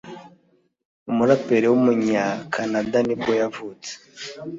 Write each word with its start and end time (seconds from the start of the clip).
umuraperi 1.09 1.67
w’umunyakanada 1.69 2.97
nibwo 3.07 3.31
yavutse 3.41 3.91